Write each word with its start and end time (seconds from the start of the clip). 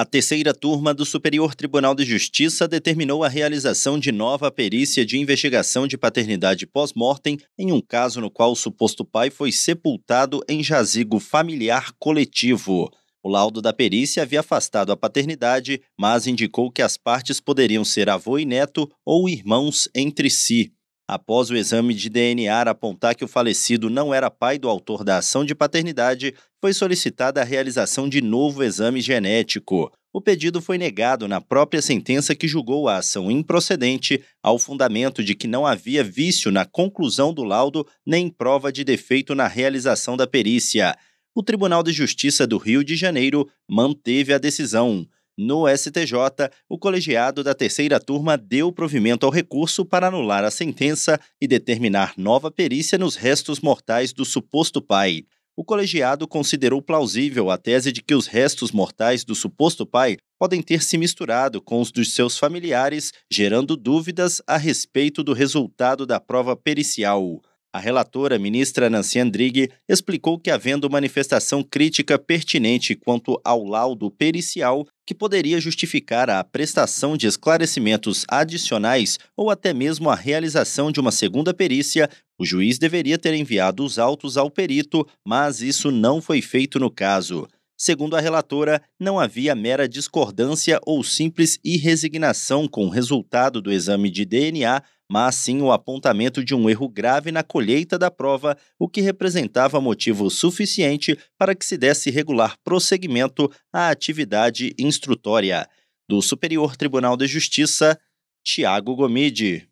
A 0.00 0.04
terceira 0.06 0.54
turma 0.54 0.94
do 0.94 1.04
Superior 1.04 1.54
Tribunal 1.54 1.94
de 1.94 2.06
Justiça 2.06 2.66
determinou 2.66 3.22
a 3.22 3.28
realização 3.28 3.98
de 3.98 4.10
nova 4.10 4.50
perícia 4.50 5.04
de 5.04 5.18
investigação 5.18 5.86
de 5.86 5.98
paternidade 5.98 6.66
pós-mortem 6.66 7.36
em 7.58 7.70
um 7.70 7.82
caso 7.82 8.18
no 8.18 8.30
qual 8.30 8.52
o 8.52 8.56
suposto 8.56 9.04
pai 9.04 9.28
foi 9.28 9.52
sepultado 9.52 10.42
em 10.48 10.64
jazigo 10.64 11.20
familiar 11.20 11.92
coletivo. 11.98 12.90
O 13.22 13.28
laudo 13.28 13.60
da 13.60 13.74
perícia 13.74 14.22
havia 14.22 14.40
afastado 14.40 14.90
a 14.90 14.96
paternidade, 14.96 15.82
mas 15.98 16.26
indicou 16.26 16.72
que 16.72 16.80
as 16.80 16.96
partes 16.96 17.38
poderiam 17.38 17.84
ser 17.84 18.08
avô 18.08 18.38
e 18.38 18.46
neto 18.46 18.90
ou 19.04 19.28
irmãos 19.28 19.86
entre 19.94 20.30
si. 20.30 20.72
Após 21.12 21.50
o 21.50 21.56
exame 21.56 21.92
de 21.92 22.08
DNA 22.08 22.60
apontar 22.60 23.16
que 23.16 23.24
o 23.24 23.28
falecido 23.28 23.90
não 23.90 24.14
era 24.14 24.30
pai 24.30 24.60
do 24.60 24.68
autor 24.68 25.02
da 25.02 25.16
ação 25.16 25.44
de 25.44 25.56
paternidade, 25.56 26.32
foi 26.60 26.72
solicitada 26.72 27.40
a 27.40 27.44
realização 27.44 28.08
de 28.08 28.20
novo 28.20 28.62
exame 28.62 29.00
genético. 29.00 29.90
O 30.12 30.20
pedido 30.20 30.62
foi 30.62 30.78
negado 30.78 31.26
na 31.26 31.40
própria 31.40 31.82
sentença 31.82 32.32
que 32.32 32.46
julgou 32.46 32.88
a 32.88 32.98
ação 32.98 33.28
improcedente, 33.28 34.22
ao 34.40 34.56
fundamento 34.56 35.24
de 35.24 35.34
que 35.34 35.48
não 35.48 35.66
havia 35.66 36.04
vício 36.04 36.52
na 36.52 36.64
conclusão 36.64 37.34
do 37.34 37.42
laudo 37.42 37.84
nem 38.06 38.30
prova 38.30 38.70
de 38.70 38.84
defeito 38.84 39.34
na 39.34 39.48
realização 39.48 40.16
da 40.16 40.28
perícia. 40.28 40.96
O 41.34 41.42
Tribunal 41.42 41.82
de 41.82 41.90
Justiça 41.90 42.46
do 42.46 42.56
Rio 42.56 42.84
de 42.84 42.94
Janeiro 42.94 43.50
manteve 43.68 44.32
a 44.32 44.38
decisão. 44.38 45.04
No 45.42 45.66
STJ, 45.66 46.50
o 46.68 46.78
colegiado 46.78 47.42
da 47.42 47.54
terceira 47.54 47.98
turma 47.98 48.36
deu 48.36 48.70
provimento 48.70 49.24
ao 49.24 49.32
recurso 49.32 49.86
para 49.86 50.08
anular 50.08 50.44
a 50.44 50.50
sentença 50.50 51.18
e 51.40 51.48
determinar 51.48 52.12
nova 52.18 52.50
perícia 52.50 52.98
nos 52.98 53.16
restos 53.16 53.58
mortais 53.58 54.12
do 54.12 54.22
suposto 54.22 54.82
pai. 54.82 55.24
O 55.56 55.64
colegiado 55.64 56.28
considerou 56.28 56.82
plausível 56.82 57.50
a 57.50 57.56
tese 57.56 57.90
de 57.90 58.02
que 58.02 58.14
os 58.14 58.26
restos 58.26 58.70
mortais 58.70 59.24
do 59.24 59.34
suposto 59.34 59.86
pai 59.86 60.18
podem 60.38 60.60
ter 60.60 60.82
se 60.82 60.98
misturado 60.98 61.62
com 61.62 61.80
os 61.80 61.90
dos 61.90 62.14
seus 62.14 62.36
familiares, 62.36 63.10
gerando 63.32 63.78
dúvidas 63.78 64.42
a 64.46 64.58
respeito 64.58 65.24
do 65.24 65.32
resultado 65.32 66.04
da 66.04 66.20
prova 66.20 66.54
pericial. 66.54 67.40
A 67.72 67.78
relatora, 67.78 68.36
ministra 68.36 68.90
Nancy 68.90 69.20
Andrighi, 69.20 69.70
explicou 69.88 70.36
que, 70.40 70.50
havendo 70.50 70.90
manifestação 70.90 71.62
crítica 71.62 72.18
pertinente 72.18 72.96
quanto 72.96 73.40
ao 73.44 73.64
laudo 73.64 74.10
pericial, 74.10 74.84
que 75.06 75.14
poderia 75.14 75.60
justificar 75.60 76.28
a 76.28 76.42
prestação 76.42 77.16
de 77.16 77.28
esclarecimentos 77.28 78.24
adicionais 78.28 79.20
ou 79.36 79.50
até 79.50 79.72
mesmo 79.72 80.10
a 80.10 80.16
realização 80.16 80.90
de 80.90 80.98
uma 80.98 81.12
segunda 81.12 81.54
perícia, 81.54 82.10
o 82.36 82.44
juiz 82.44 82.76
deveria 82.76 83.16
ter 83.16 83.34
enviado 83.34 83.84
os 83.84 84.00
autos 84.00 84.36
ao 84.36 84.50
perito, 84.50 85.06
mas 85.24 85.62
isso 85.62 85.92
não 85.92 86.20
foi 86.20 86.42
feito 86.42 86.80
no 86.80 86.90
caso. 86.90 87.46
Segundo 87.78 88.16
a 88.16 88.20
relatora, 88.20 88.82
não 88.98 89.18
havia 89.18 89.54
mera 89.54 89.88
discordância 89.88 90.80
ou 90.84 91.04
simples 91.04 91.58
irresignação 91.64 92.66
com 92.66 92.84
o 92.84 92.90
resultado 92.90 93.62
do 93.62 93.72
exame 93.72 94.10
de 94.10 94.24
DNA, 94.24 94.82
mas 95.10 95.34
sim 95.34 95.60
o 95.60 95.72
apontamento 95.72 96.44
de 96.44 96.54
um 96.54 96.70
erro 96.70 96.88
grave 96.88 97.32
na 97.32 97.42
colheita 97.42 97.98
da 97.98 98.10
prova, 98.10 98.56
o 98.78 98.88
que 98.88 99.00
representava 99.00 99.80
motivo 99.80 100.30
suficiente 100.30 101.18
para 101.36 101.52
que 101.54 101.66
se 101.66 101.76
desse 101.76 102.10
regular 102.10 102.56
prosseguimento 102.62 103.50
à 103.72 103.88
atividade 103.88 104.72
instrutória. 104.78 105.68
Do 106.08 106.22
Superior 106.22 106.76
Tribunal 106.76 107.16
de 107.16 107.26
Justiça, 107.26 107.98
Tiago 108.44 108.94
Gomide. 108.94 109.69